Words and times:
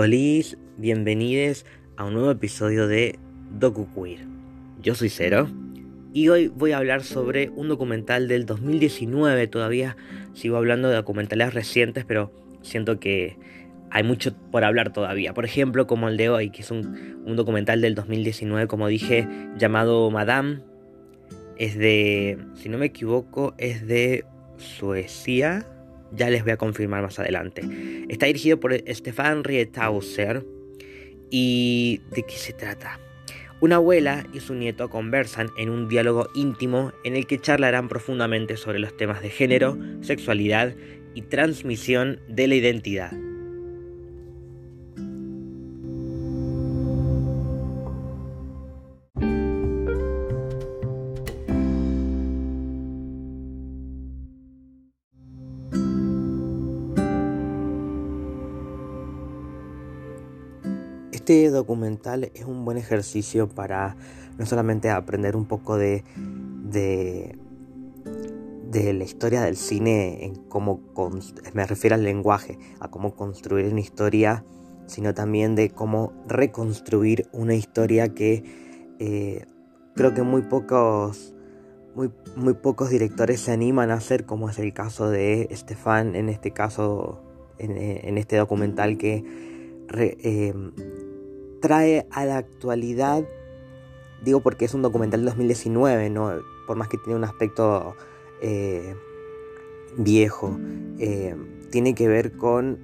Hola, 0.00 0.14
bienvenidos 0.76 1.66
a 1.96 2.04
un 2.04 2.14
nuevo 2.14 2.30
episodio 2.30 2.86
de 2.86 3.18
Docu 3.58 3.88
Queer. 3.92 4.20
Yo 4.80 4.94
soy 4.94 5.08
Cero 5.08 5.48
y 6.12 6.28
hoy 6.28 6.46
voy 6.46 6.70
a 6.70 6.78
hablar 6.78 7.02
sobre 7.02 7.48
un 7.48 7.66
documental 7.66 8.28
del 8.28 8.46
2019. 8.46 9.48
Todavía 9.48 9.96
sigo 10.34 10.56
hablando 10.56 10.88
de 10.88 10.94
documentales 10.94 11.52
recientes, 11.52 12.04
pero 12.04 12.32
siento 12.62 13.00
que 13.00 13.38
hay 13.90 14.04
mucho 14.04 14.36
por 14.52 14.62
hablar 14.62 14.92
todavía. 14.92 15.34
Por 15.34 15.44
ejemplo, 15.44 15.88
como 15.88 16.08
el 16.08 16.16
de 16.16 16.28
hoy, 16.28 16.50
que 16.50 16.62
es 16.62 16.70
un 16.70 17.34
documental 17.34 17.80
del 17.80 17.96
2019, 17.96 18.68
como 18.68 18.86
dije, 18.86 19.26
llamado 19.56 20.12
Madame. 20.12 20.60
Es 21.56 21.76
de, 21.76 22.38
si 22.54 22.68
no 22.68 22.78
me 22.78 22.86
equivoco, 22.86 23.52
es 23.58 23.84
de 23.84 24.24
Suecia 24.58 25.66
ya 26.12 26.30
les 26.30 26.42
voy 26.42 26.52
a 26.52 26.56
confirmar 26.56 27.02
más 27.02 27.18
adelante. 27.18 27.62
Está 28.08 28.26
dirigido 28.26 28.58
por 28.60 28.74
Stefan 28.88 29.44
Riethauser. 29.44 30.44
¿Y 31.30 32.00
de 32.10 32.22
qué 32.22 32.36
se 32.36 32.54
trata? 32.54 32.98
Una 33.60 33.76
abuela 33.76 34.24
y 34.32 34.40
su 34.40 34.54
nieto 34.54 34.88
conversan 34.88 35.50
en 35.58 35.68
un 35.68 35.88
diálogo 35.88 36.28
íntimo 36.34 36.92
en 37.04 37.16
el 37.16 37.26
que 37.26 37.38
charlarán 37.38 37.88
profundamente 37.88 38.56
sobre 38.56 38.78
los 38.78 38.96
temas 38.96 39.20
de 39.20 39.30
género, 39.30 39.76
sexualidad 40.00 40.74
y 41.14 41.22
transmisión 41.22 42.20
de 42.28 42.46
la 42.46 42.54
identidad. 42.54 43.12
Este 61.28 61.50
documental 61.50 62.30
es 62.32 62.46
un 62.46 62.64
buen 62.64 62.78
ejercicio 62.78 63.50
para 63.50 63.96
no 64.38 64.46
solamente 64.46 64.88
aprender 64.88 65.36
un 65.36 65.44
poco 65.44 65.76
de, 65.76 66.02
de, 66.64 67.34
la 68.94 69.04
historia 69.04 69.42
del 69.42 69.58
cine, 69.58 70.24
en 70.24 70.36
cómo 70.48 70.80
me 71.52 71.66
refiero 71.66 71.96
al 71.96 72.02
lenguaje, 72.02 72.58
a 72.80 72.88
cómo 72.90 73.14
construir 73.14 73.70
una 73.70 73.80
historia, 73.80 74.42
sino 74.86 75.12
también 75.12 75.54
de 75.54 75.68
cómo 75.68 76.14
reconstruir 76.26 77.28
una 77.32 77.54
historia 77.54 78.14
que 78.14 78.42
eh, 78.98 79.44
creo 79.94 80.14
que 80.14 80.22
muy 80.22 80.40
pocos, 80.40 81.34
muy, 81.94 82.10
muy 82.36 82.54
pocos 82.54 82.88
directores 82.88 83.40
se 83.40 83.52
animan 83.52 83.90
a 83.90 83.96
hacer, 83.96 84.24
como 84.24 84.48
es 84.48 84.58
el 84.58 84.72
caso 84.72 85.10
de 85.10 85.48
Estefan, 85.50 86.16
en 86.16 86.30
este 86.30 86.52
caso, 86.52 87.20
en, 87.58 88.16
este 88.16 88.38
documental 88.38 88.96
que 88.96 89.24
eh, 89.92 90.54
trae 91.60 92.06
a 92.10 92.24
la 92.24 92.38
actualidad, 92.38 93.24
digo 94.22 94.40
porque 94.40 94.64
es 94.64 94.74
un 94.74 94.82
documental 94.82 95.20
de 95.20 95.26
2019, 95.26 96.10
¿no? 96.10 96.32
por 96.68 96.76
más 96.76 96.88
que 96.88 96.98
tiene 96.98 97.16
un 97.16 97.24
aspecto 97.24 97.96
eh, 98.42 98.94
viejo, 99.96 100.58
eh, 100.98 101.34
tiene 101.70 101.94
que 101.94 102.08
ver 102.08 102.36
con 102.36 102.78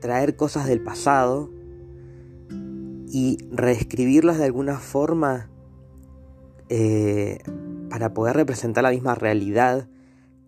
traer 0.00 0.36
cosas 0.36 0.66
del 0.66 0.80
pasado 0.80 1.50
y 3.08 3.38
reescribirlas 3.50 4.38
de 4.38 4.44
alguna 4.44 4.78
forma 4.78 5.50
eh, 6.68 7.38
para 7.90 8.14
poder 8.14 8.36
representar 8.36 8.84
la 8.84 8.90
misma 8.90 9.16
realidad 9.16 9.88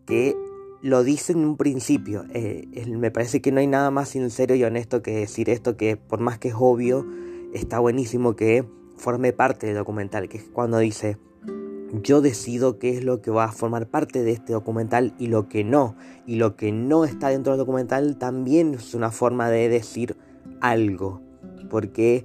que 0.07 0.37
lo 0.81 1.03
dice 1.03 1.33
en 1.33 1.41
un 1.41 1.57
principio. 1.57 2.25
me 2.87 3.11
parece 3.11 3.43
que 3.43 3.51
no 3.51 3.59
hay 3.59 3.67
nada 3.67 3.91
más 3.91 4.11
sincero 4.11 4.55
y 4.55 4.63
honesto 4.63 5.03
que 5.03 5.11
decir 5.13 5.51
esto 5.51 5.77
que 5.77 5.97
por 5.97 6.21
más 6.21 6.39
que 6.39 6.49
es 6.49 6.55
obvio, 6.57 7.05
está 7.53 7.79
buenísimo 7.79 8.37
que 8.37 8.65
forme 8.97 9.33
parte 9.33 9.67
del 9.67 9.77
documental, 9.77 10.29
que 10.29 10.39
es 10.39 10.45
cuando 10.45 10.79
dice, 10.79 11.19
yo 11.93 12.21
decido 12.21 12.79
qué 12.79 12.91
es 12.91 13.05
lo 13.05 13.23
que 13.23 13.31
va 13.31 13.45
a 13.45 13.53
formar 13.53 13.89
parte 13.89 14.23
de 14.23 14.33
este 14.33 14.53
documental 14.53 15.15
y 15.19 15.29
lo 15.29 15.49
que 15.49 15.65
no. 15.65 15.97
Y 16.27 16.37
lo 16.37 16.57
que 16.57 16.73
no 16.73 17.05
está 17.05 17.29
dentro 17.29 17.53
del 17.53 17.59
documental 17.59 18.19
también 18.19 18.75
es 18.75 18.95
una 18.95 19.11
forma 19.11 19.49
de 19.49 19.69
decir 19.69 20.17
algo. 20.61 21.23
Porque 21.71 22.25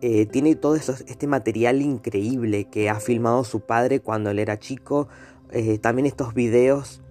eh, 0.00 0.26
tiene 0.26 0.54
todo 0.54 0.76
este 0.76 1.26
material 1.26 1.82
increíble 1.82 2.64
que 2.64 2.88
ha 2.88 3.00
filmado 3.00 3.44
su 3.44 3.60
padre 3.60 4.00
cuando 4.00 4.30
él 4.30 4.38
era 4.38 4.58
chico. 4.58 5.08
Eh, 5.50 5.78
también 5.78 6.06
estos 6.06 6.34
videos 6.34 7.02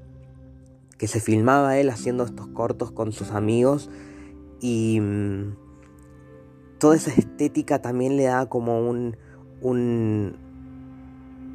que 0.97 1.07
se 1.07 1.19
filmaba 1.19 1.77
él 1.77 1.89
haciendo 1.89 2.23
estos 2.23 2.47
cortos 2.47 2.91
con 2.91 3.11
sus 3.11 3.31
amigos. 3.31 3.89
Y... 4.61 5.01
Toda 6.79 6.95
esa 6.95 7.11
estética 7.11 7.81
también 7.81 8.17
le 8.17 8.23
da 8.23 8.47
como 8.47 8.79
un, 8.89 9.15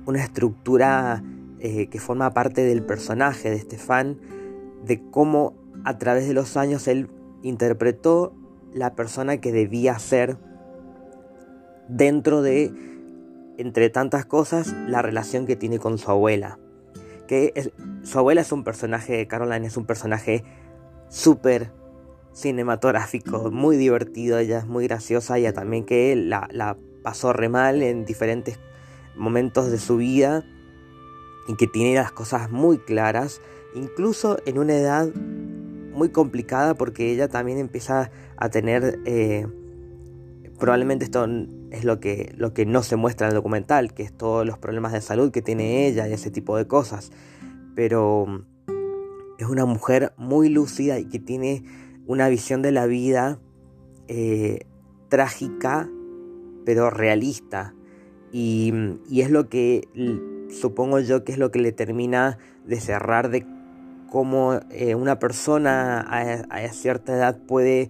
una 0.06 0.22
estructura 0.22 1.22
eh, 1.60 1.88
que 1.88 1.98
forma 1.98 2.34
parte 2.34 2.62
del 2.62 2.82
personaje 2.82 3.50
de 3.50 3.56
Estefan, 3.56 4.18
de 4.84 5.02
cómo 5.10 5.54
a 5.84 5.98
través 5.98 6.28
de 6.28 6.34
los 6.34 6.56
años 6.56 6.86
él 6.88 7.08
interpretó 7.42 8.34
la 8.74 8.94
persona 8.94 9.38
que 9.38 9.52
debía 9.52 9.98
ser 9.98 10.36
dentro 11.88 12.42
de, 12.42 12.72
entre 13.56 13.90
tantas 13.90 14.26
cosas, 14.26 14.74
la 14.88 15.00
relación 15.02 15.46
que 15.46 15.56
tiene 15.56 15.78
con 15.78 15.98
su 15.98 16.10
abuela. 16.10 16.58
Que 17.26 17.72
su 18.02 18.18
abuela 18.18 18.42
es 18.42 18.52
un 18.52 18.64
personaje, 18.64 19.26
Caroline 19.26 19.66
es 19.66 19.76
un 19.76 19.86
personaje 19.86 20.44
súper 21.08 21.70
cinematográfico, 22.34 23.50
muy 23.50 23.76
divertido, 23.76 24.38
ella 24.38 24.58
es 24.58 24.66
muy 24.66 24.86
graciosa, 24.86 25.38
ella 25.38 25.52
también 25.52 25.84
que 25.84 26.14
la, 26.16 26.48
la 26.50 26.76
pasó 27.02 27.32
re 27.32 27.48
mal 27.48 27.82
en 27.82 28.04
diferentes 28.04 28.58
momentos 29.16 29.70
de 29.70 29.78
su 29.78 29.96
vida 29.96 30.44
y 31.46 31.56
que 31.56 31.66
tiene 31.66 31.94
las 31.94 32.12
cosas 32.12 32.50
muy 32.50 32.78
claras, 32.78 33.40
incluso 33.74 34.38
en 34.46 34.58
una 34.58 34.74
edad 34.74 35.08
muy 35.94 36.08
complicada 36.08 36.74
porque 36.74 37.12
ella 37.12 37.28
también 37.28 37.58
empieza 37.58 38.10
a 38.36 38.48
tener, 38.48 38.98
eh, 39.04 39.46
probablemente 40.58 41.04
esto 41.04 41.26
es 41.70 41.84
lo 41.84 42.00
que, 42.00 42.32
lo 42.36 42.52
que 42.52 42.66
no 42.66 42.82
se 42.82 42.96
muestra 42.96 43.26
en 43.26 43.32
el 43.32 43.36
documental, 43.36 43.94
que 43.94 44.02
es 44.02 44.12
todos 44.12 44.44
los 44.44 44.58
problemas 44.58 44.92
de 44.92 45.00
salud 45.00 45.30
que 45.30 45.42
tiene 45.42 45.86
ella 45.86 46.08
y 46.08 46.12
ese 46.12 46.30
tipo 46.30 46.56
de 46.56 46.66
cosas, 46.66 47.12
pero 47.74 48.26
es 49.38 49.46
una 49.46 49.66
mujer 49.66 50.12
muy 50.16 50.48
lúcida 50.48 50.98
y 50.98 51.06
que 51.06 51.18
tiene 51.18 51.64
una 52.06 52.28
visión 52.28 52.62
de 52.62 52.72
la 52.72 52.86
vida 52.86 53.38
eh, 54.08 54.66
trágica, 55.08 55.88
pero 56.64 56.90
realista. 56.90 57.74
Y, 58.32 58.72
es 59.12 59.30
lo 59.30 59.48
que 59.48 59.88
supongo 60.50 60.98
yo 61.00 61.24
que 61.24 61.32
es 61.32 61.38
lo 61.38 61.50
que 61.50 61.60
le 61.60 61.72
termina 61.72 62.38
de 62.66 62.80
cerrar 62.80 63.30
de 63.30 63.46
cómo 64.10 64.60
eh, 64.70 64.94
una 64.94 65.18
persona 65.18 66.00
a, 66.00 66.68
cierta 66.72 67.14
edad 67.14 67.38
puede 67.46 67.88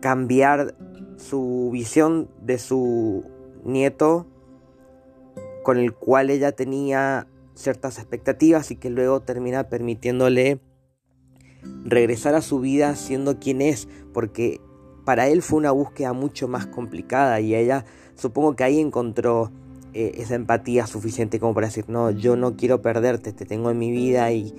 cambiar 0.00 0.74
su 1.16 1.70
visión 1.72 2.28
de 2.40 2.58
su 2.58 3.24
nieto 3.64 4.26
con 5.62 5.78
el 5.78 5.92
cual 5.94 6.30
ella 6.30 6.52
tenía 6.52 7.26
ciertas 7.54 7.98
expectativas 7.98 8.70
y 8.70 8.76
que 8.76 8.90
luego 8.90 9.20
termina 9.20 9.68
permitiéndole 9.68 10.58
regresar 11.84 12.34
a 12.34 12.42
su 12.42 12.60
vida 12.60 12.96
siendo 12.96 13.38
quien 13.38 13.62
es, 13.62 13.88
porque 14.12 14.60
para 15.04 15.28
él 15.28 15.42
fue 15.42 15.58
una 15.58 15.72
búsqueda 15.72 16.12
mucho 16.12 16.48
más 16.48 16.66
complicada 16.66 17.40
y 17.40 17.54
ella 17.54 17.84
supongo 18.14 18.54
que 18.54 18.64
ahí 18.64 18.78
encontró 18.78 19.50
eh, 19.94 20.12
esa 20.16 20.34
empatía 20.34 20.86
suficiente 20.86 21.40
como 21.40 21.54
para 21.54 21.66
decir, 21.66 21.84
no, 21.88 22.10
yo 22.10 22.36
no 22.36 22.56
quiero 22.56 22.82
perderte, 22.82 23.32
te 23.32 23.44
tengo 23.44 23.70
en 23.70 23.78
mi 23.78 23.90
vida 23.90 24.32
y, 24.32 24.54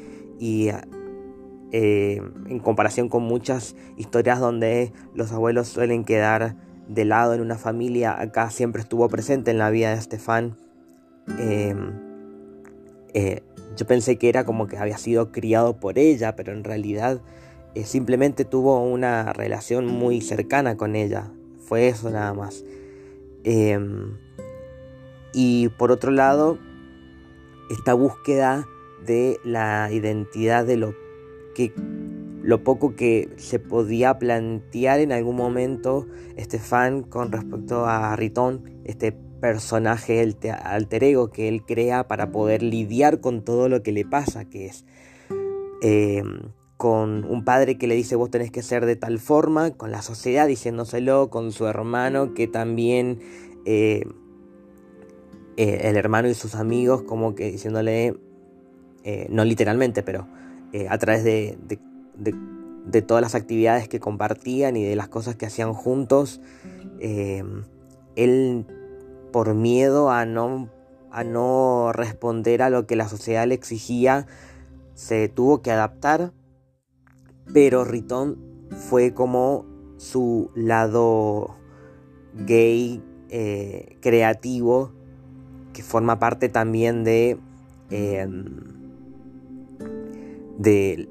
eh, 1.71 2.21
en 2.47 2.59
comparación 2.59 3.09
con 3.09 3.23
muchas 3.23 3.75
historias 3.97 4.39
donde 4.39 4.91
los 5.15 5.31
abuelos 5.31 5.69
suelen 5.69 6.03
quedar 6.03 6.55
de 6.87 7.05
lado 7.05 7.33
en 7.33 7.41
una 7.41 7.57
familia, 7.57 8.19
acá 8.19 8.49
siempre 8.49 8.81
estuvo 8.81 9.07
presente 9.07 9.51
en 9.51 9.57
la 9.57 9.69
vida 9.69 9.91
de 9.91 9.97
Estefan. 9.97 10.57
Eh, 11.39 11.73
yo 13.75 13.87
pensé 13.87 14.17
que 14.17 14.29
era 14.29 14.45
como 14.45 14.67
que 14.67 14.77
había 14.77 14.97
sido 14.97 15.31
criado 15.31 15.79
por 15.79 15.97
ella, 15.97 16.35
pero 16.35 16.51
en 16.51 16.63
realidad 16.63 17.21
eh, 17.75 17.85
simplemente 17.85 18.45
tuvo 18.45 18.83
una 18.83 19.33
relación 19.33 19.85
muy 19.87 20.21
cercana 20.21 20.77
con 20.77 20.95
ella. 20.95 21.31
Fue 21.65 21.87
eso 21.87 22.09
nada 22.09 22.33
más. 22.33 22.63
Em, 23.43 24.17
y 25.33 25.69
por 25.69 25.91
otro 25.91 26.11
lado, 26.11 26.59
esta 27.69 27.93
búsqueda 27.93 28.67
de 29.05 29.37
la 29.43 29.89
identidad 29.91 30.65
de 30.65 30.77
lo 30.77 30.93
que 31.55 31.73
lo 32.41 32.63
poco 32.63 32.95
que 32.95 33.29
se 33.37 33.57
podía 33.57 34.19
plantear 34.19 34.99
en 34.99 35.13
algún 35.13 35.37
momento 35.37 36.07
Estefan 36.35 37.01
con 37.03 37.31
respecto 37.31 37.85
a 37.85 38.15
Riton, 38.17 38.81
este 38.83 39.15
personaje, 39.43 40.21
el 40.21 40.37
alter 40.63 41.03
ego 41.03 41.29
que 41.29 41.49
él 41.49 41.65
crea 41.65 42.07
para 42.07 42.31
poder 42.31 42.63
lidiar 42.63 43.19
con 43.19 43.43
todo 43.43 43.67
lo 43.67 43.83
que 43.83 43.91
le 43.91 44.05
pasa, 44.05 44.45
que 44.45 44.67
es 44.67 44.85
em, 45.81 46.43
con 46.77 47.25
un 47.25 47.43
padre 47.43 47.77
que 47.77 47.87
le 47.87 47.95
dice 47.95 48.15
vos 48.15 48.31
tenés 48.31 48.51
que 48.51 48.63
ser 48.63 48.85
de 48.85 48.95
tal 48.95 49.19
forma, 49.19 49.71
con 49.71 49.91
la 49.91 50.01
sociedad 50.01 50.47
diciéndoselo, 50.47 51.29
con 51.29 51.51
su 51.51 51.67
hermano 51.67 52.33
que 52.33 52.47
también, 52.47 53.19
eh, 53.65 54.05
eh, 55.57 55.89
el 55.89 55.97
hermano 55.97 56.29
y 56.29 56.35
sus 56.35 56.55
amigos 56.55 57.01
como 57.01 57.35
que 57.35 57.51
diciéndole, 57.51 58.15
eh, 59.03 59.27
no 59.29 59.43
literalmente, 59.43 60.03
pero 60.03 60.25
a 60.89 60.97
través 60.99 61.25
de, 61.25 61.57
de, 62.15 63.01
todas 63.01 63.21
las 63.21 63.35
actividades 63.35 63.89
que 63.89 63.99
compartían 63.99 64.77
y 64.77 64.85
de 64.85 64.95
las 64.95 65.09
cosas 65.09 65.35
que 65.35 65.45
hacían 65.45 65.73
juntos, 65.73 66.39
él 68.15 68.65
por 69.33 69.53
miedo 69.55 70.09
a 70.11 70.25
no, 70.25 70.69
a 71.11 71.25
no 71.25 71.91
responder 71.91 72.61
a 72.61 72.69
lo 72.69 72.87
que 72.87 72.95
la 72.95 73.09
sociedad 73.09 73.45
le 73.45 73.55
exigía, 73.55 74.27
se 74.93 75.27
tuvo 75.27 75.61
que 75.61 75.71
adaptar, 75.71 76.31
pero 77.51 77.83
Riton 77.83 78.37
fue 78.69 79.13
como 79.13 79.65
su 79.97 80.51
lado 80.55 81.57
gay 82.45 83.03
eh, 83.29 83.97
creativo, 83.99 84.91
que 85.73 85.81
forma 85.81 86.19
parte 86.19 86.47
también 86.47 87.03
de, 87.03 87.39
em, 87.89 88.45
de, 90.59 91.09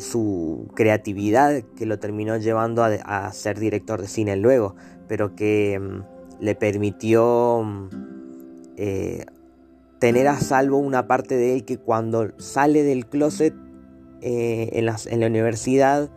su 0.00 0.68
creatividad, 0.74 1.62
que 1.76 1.86
lo 1.86 1.98
terminó 1.98 2.36
llevando 2.36 2.84
a, 2.84 2.88
a, 2.88 3.32
ser 3.32 3.58
director 3.58 4.02
de 4.02 4.08
cine 4.08 4.36
luego, 4.36 4.74
pero 5.08 5.34
que 5.34 5.72
em, 5.74 6.02
le 6.42 6.56
permitió 6.56 7.64
eh, 8.76 9.24
tener 10.00 10.26
a 10.26 10.40
salvo 10.40 10.78
una 10.78 11.06
parte 11.06 11.36
de 11.36 11.54
él 11.54 11.64
que 11.64 11.78
cuando 11.78 12.32
sale 12.38 12.82
del 12.82 13.06
closet 13.06 13.54
eh, 14.22 14.70
en, 14.72 15.20
la 15.20 15.26
universidad 15.26 16.10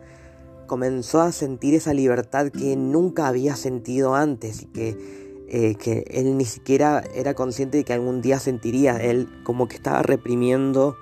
comenzó 0.66 1.20
a 1.20 1.30
sentir 1.30 1.74
esa 1.74 1.94
libertad 1.94 2.48
que 2.48 2.74
nunca 2.74 3.28
había 3.28 3.54
sentido 3.54 4.16
antes 4.16 4.62
y 4.62 4.66
que, 4.66 5.46
eh, 5.48 5.76
que 5.76 6.04
él 6.10 6.36
ni 6.36 6.44
siquiera 6.44 7.04
era 7.14 7.34
consciente 7.34 7.78
de 7.78 7.84
que 7.84 7.92
algún 7.92 8.20
día 8.20 8.40
sentiría. 8.40 8.96
Él 8.96 9.28
como 9.44 9.68
que 9.68 9.76
estaba 9.76 10.02
reprimiendo 10.02 10.96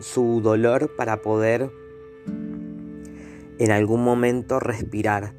su 0.00 0.40
dolor 0.40 0.94
para 0.96 1.22
poder 1.22 1.72
en 3.58 3.70
algún 3.70 4.02
momento 4.02 4.60
respirar. 4.60 5.34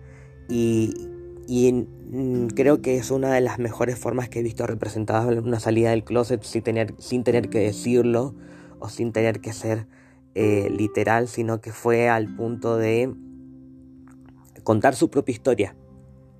Y, 0.49 1.10
y 1.51 1.73
mm, 1.73 2.47
creo 2.55 2.81
que 2.81 2.95
es 2.95 3.11
una 3.11 3.33
de 3.33 3.41
las 3.41 3.59
mejores 3.59 3.99
formas 3.99 4.29
que 4.29 4.39
he 4.39 4.41
visto 4.41 4.65
representadas 4.65 5.37
una 5.37 5.59
salida 5.59 5.89
del 5.89 6.05
closet 6.05 6.41
sin 6.43 6.61
tener, 6.61 6.95
sin 6.97 7.25
tener 7.25 7.49
que 7.49 7.59
decirlo 7.59 8.33
o 8.79 8.87
sin 8.87 9.11
tener 9.11 9.41
que 9.41 9.51
ser 9.51 9.85
eh, 10.33 10.69
literal, 10.69 11.27
sino 11.27 11.59
que 11.59 11.73
fue 11.73 12.07
al 12.07 12.33
punto 12.37 12.77
de 12.77 13.13
contar 14.63 14.95
su 14.95 15.09
propia 15.09 15.33
historia. 15.33 15.75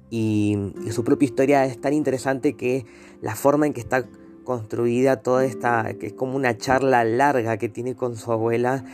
Y, 0.10 0.58
su 0.92 1.04
propia 1.04 1.26
historia 1.26 1.66
es 1.66 1.82
tan 1.82 1.92
interesante 1.92 2.54
que 2.56 2.86
la 3.22 3.36
forma 3.36 3.68
en 3.68 3.74
que 3.74 3.82
está 3.82 4.08
construida 4.46 5.18
toda 5.18 5.44
esta, 5.44 5.94
que 5.96 6.08
es 6.08 6.14
como 6.14 6.38
una 6.38 6.56
charla 6.56 7.04
larga 7.04 7.58
que 7.58 7.68
tiene 7.68 7.96
con 7.96 8.16
su 8.16 8.32
abuela, 8.32 8.86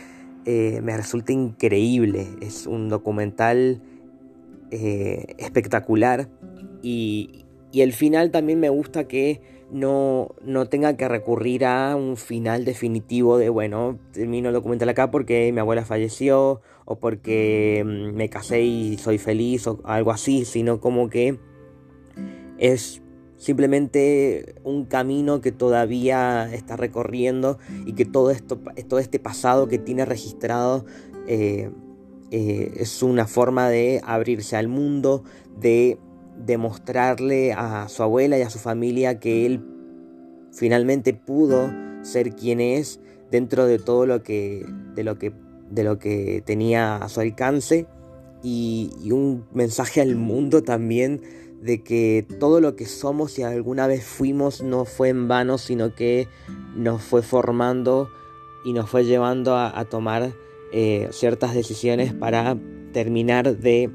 eh, 0.46 0.80
me 0.82 0.96
resulta 0.96 1.32
increíble. 1.32 2.26
Es 2.40 2.66
un 2.66 2.88
documental 2.88 3.82
eh, 4.70 5.34
espectacular. 5.38 6.28
Y, 6.82 7.44
el 7.74 7.92
final 7.92 8.30
también 8.30 8.58
me 8.58 8.70
gusta 8.70 9.06
que 9.06 9.40
no, 9.70 10.34
no, 10.42 10.66
tenga 10.66 10.96
que 10.96 11.06
recurrir 11.06 11.64
a 11.64 11.94
un 11.94 12.16
final 12.16 12.64
definitivo 12.64 13.38
de, 13.38 13.50
bueno, 13.50 13.98
termino 14.12 14.48
el 14.48 14.54
documental 14.54 14.88
acá 14.88 15.10
porque 15.10 15.52
mi 15.52 15.60
abuela 15.60 15.84
falleció 15.84 16.60
o 16.86 16.98
porque 16.98 17.84
mm, 17.86 18.16
me 18.16 18.30
casé 18.30 18.62
y 18.62 18.96
soy 18.96 19.18
feliz 19.18 19.66
o 19.66 19.80
algo 19.84 20.10
así, 20.10 20.44
sino 20.44 20.80
como 20.80 21.08
que 21.08 21.38
es 22.58 23.02
simplemente 23.36 24.56
un 24.64 24.84
camino 24.84 25.40
que 25.40 25.52
todavía 25.52 26.52
está 26.52 26.76
recorriendo 26.76 27.58
y 27.86 27.92
que 27.92 28.04
todo, 28.04 28.30
esto, 28.30 28.58
todo 28.88 28.98
este 28.98 29.18
pasado 29.18 29.68
que 29.68 29.78
tiene 29.78 30.04
registrado 30.04 30.84
eh, 31.28 31.70
eh, 32.30 32.72
es 32.76 33.02
una 33.02 33.26
forma 33.26 33.68
de 33.70 34.00
abrirse 34.04 34.56
al 34.56 34.68
mundo, 34.68 35.24
de 35.58 35.98
demostrarle 36.44 37.52
a 37.52 37.88
su 37.88 38.02
abuela 38.02 38.38
y 38.38 38.42
a 38.42 38.50
su 38.50 38.58
familia 38.58 39.18
que 39.18 39.46
él 39.46 39.64
finalmente 40.52 41.14
pudo 41.14 41.72
ser 42.02 42.34
quien 42.34 42.60
es 42.60 43.00
dentro 43.30 43.66
de 43.66 43.78
todo 43.78 44.06
lo 44.06 44.22
que, 44.22 44.66
de 44.94 45.04
lo 45.04 45.18
que, 45.18 45.32
de 45.70 45.84
lo 45.84 45.98
que 45.98 46.42
tenía 46.44 46.96
a 46.96 47.08
su 47.08 47.20
alcance. 47.20 47.86
Y, 48.42 49.10
un 49.10 49.46
mensaje 49.52 50.00
al 50.00 50.14
mundo 50.14 50.62
también 50.62 51.22
de 51.62 51.82
que 51.82 52.24
todo 52.38 52.60
lo 52.60 52.76
que 52.76 52.86
somos 52.86 53.36
y 53.38 53.42
alguna 53.42 53.86
vez 53.88 54.04
fuimos 54.04 54.62
no 54.62 54.84
fue 54.84 55.08
en 55.08 55.26
vano, 55.26 55.58
sino 55.58 55.94
que 55.94 56.28
nos 56.76 57.02
fue 57.02 57.22
formando 57.22 58.10
y 58.64 58.74
nos 58.74 58.88
fue 58.88 59.04
llevando 59.04 59.56
a 59.56 59.84
tomar 59.86 60.32
eh, 60.72 61.08
ciertas 61.12 61.54
decisiones 61.54 62.12
para 62.12 62.58
terminar 62.92 63.58
de 63.58 63.90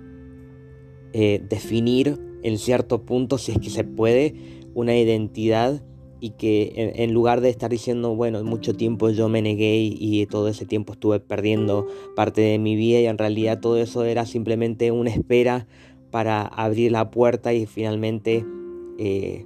eh, 1.13 1.41
definir 1.47 2.19
en 2.43 2.57
cierto 2.57 3.03
punto, 3.03 3.37
si 3.37 3.51
es 3.51 3.59
que 3.59 3.69
se 3.69 3.83
puede, 3.83 4.35
una 4.73 4.97
identidad 4.97 5.83
y 6.19 6.31
que 6.31 6.93
en, 6.95 7.13
lugar 7.13 7.41
de 7.41 7.49
estar 7.49 7.69
diciendo, 7.69 8.15
bueno, 8.15 8.43
mucho 8.45 8.73
tiempo 8.73 9.09
yo 9.09 9.27
me 9.27 9.41
negué 9.41 9.75
y, 9.77 10.25
todo 10.25 10.47
ese 10.47 10.65
tiempo 10.65 10.93
estuve 10.93 11.19
perdiendo 11.19 11.85
parte 12.15 12.39
de 12.39 12.59
mi 12.59 12.77
vida 12.77 13.01
y 13.01 13.07
en 13.07 13.17
realidad 13.17 13.59
todo 13.59 13.77
eso 13.77 14.05
era 14.05 14.25
simplemente 14.25 14.91
una 14.91 15.09
espera 15.09 15.67
para 16.11 16.43
abrir 16.43 16.93
la 16.93 17.11
puerta 17.11 17.53
y 17.53 17.65
finalmente 17.65 18.45
eh, 18.97 19.45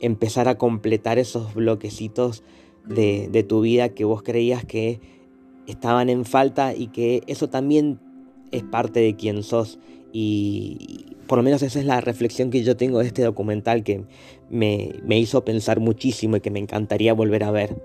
empezar 0.00 0.48
a 0.48 0.58
completar 0.58 1.18
esos 1.18 1.54
bloquecitos 1.54 2.42
de, 2.84 3.28
de 3.30 3.42
tu 3.44 3.60
vida 3.60 3.90
que 3.90 4.04
vos 4.04 4.22
creías 4.22 4.64
que 4.64 5.00
estaban 5.68 6.08
en 6.08 6.24
falta 6.24 6.74
y 6.74 6.88
que 6.88 7.22
eso 7.26 7.48
también 7.48 8.00
es 8.50 8.64
parte 8.64 9.00
de 9.00 9.14
quien 9.14 9.42
sos. 9.44 9.78
Y 10.12 11.16
por 11.26 11.38
lo 11.38 11.44
menos 11.44 11.62
esa 11.62 11.78
es 11.78 11.84
la 11.84 12.00
reflexión 12.00 12.50
que 12.50 12.64
yo 12.64 12.76
tengo 12.76 12.98
de 12.98 13.06
este 13.06 13.22
documental 13.22 13.84
que 13.84 14.04
me, 14.50 14.90
hizo 15.10 15.44
pensar 15.44 15.78
muchísimo 15.78 16.36
y 16.36 16.40
que 16.40 16.50
me 16.50 16.58
encantaría 16.58 17.12
volver 17.12 17.44
a 17.44 17.50
ver. 17.50 17.76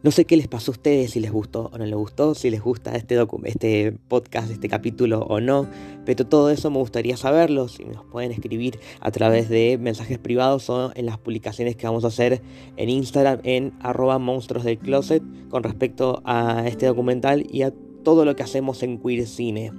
No 0.00 0.12
sé 0.12 0.26
qué 0.26 0.36
les 0.36 0.46
pasó 0.46 0.70
a 0.70 0.74
ustedes, 0.74 1.10
si 1.10 1.20
les 1.20 1.32
gustó 1.32 1.70
o 1.72 1.78
no 1.78 1.84
les 1.84 1.96
gustó, 1.96 2.36
si 2.36 2.50
les 2.50 2.62
gusta 2.62 2.94
este, 2.94 3.18
este 3.44 3.92
podcast, 4.06 4.48
este 4.48 4.68
capítulo 4.68 5.22
o 5.22 5.40
no, 5.40 5.68
pero 6.04 6.24
todo 6.24 6.50
eso 6.50 6.70
me 6.70 6.78
gustaría 6.78 7.16
saberlo, 7.16 7.66
si 7.66 7.84
nos 7.84 8.04
pueden 8.04 8.30
escribir 8.30 8.78
a 9.00 9.10
través 9.10 9.48
de 9.48 9.76
mensajes 9.76 10.18
privados 10.18 10.70
o 10.70 10.92
en 10.94 11.04
las 11.04 11.18
publicaciones 11.18 11.74
que 11.74 11.86
vamos 11.86 12.04
a 12.04 12.08
hacer 12.08 12.40
en 12.76 12.88
Instagram 12.88 13.40
en 13.42 13.72
arroba 13.80 14.20
monstruos 14.20 14.64
del 14.64 14.78
closet 14.78 15.22
con 15.50 15.64
respecto 15.64 16.22
a 16.24 16.68
este 16.68 16.86
documental 16.86 17.44
y 17.50 17.62
a 17.62 17.72
todo 18.04 18.24
lo 18.24 18.36
que 18.36 18.44
hacemos 18.44 18.84
en 18.84 18.98
Queer 18.98 19.26
Cine. 19.26 19.72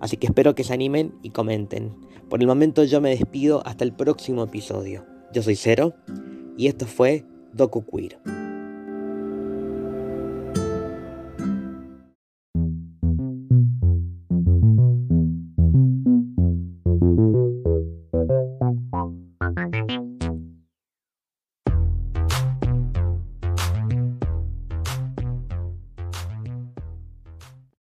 Así 0.00 0.16
que 0.16 0.26
espero 0.26 0.56
que 0.56 0.64
se 0.64 0.74
animen 0.74 1.14
y 1.22 1.30
comenten. 1.30 1.94
Por 2.28 2.40
el 2.40 2.48
momento 2.48 2.82
yo 2.82 3.00
me 3.00 3.10
despido 3.10 3.64
hasta 3.64 3.84
el 3.84 3.92
próximo 3.92 4.42
episodio. 4.42 5.06
Yo 5.32 5.40
soy 5.40 5.54
Cero 5.54 5.94
y 6.58 6.66
esto 6.66 6.86
fue 6.86 7.24
Docu 7.52 7.84